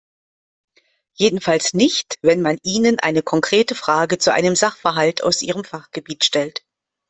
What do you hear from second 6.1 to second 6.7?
stellt.